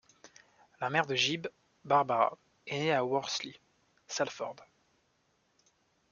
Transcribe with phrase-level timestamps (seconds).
[0.79, 1.45] La mère de Gibb,
[1.83, 3.53] Barbara, est née à Worsley,
[4.07, 4.55] Salford.